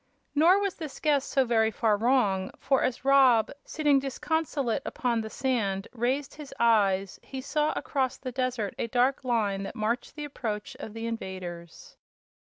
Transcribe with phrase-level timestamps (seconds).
[0.33, 5.29] Nor was this guess so very far wrong; for as Rob, sitting disconsolate upon the
[5.29, 10.25] sand, raised his eyes, he saw across the desert a dark line that marked the
[10.25, 11.97] approach of the invaders.